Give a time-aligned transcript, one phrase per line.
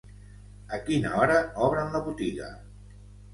[0.77, 1.35] A quina hora
[1.67, 2.49] obren la botiga?